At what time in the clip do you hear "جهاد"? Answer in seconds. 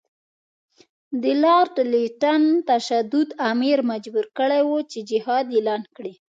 5.09-5.45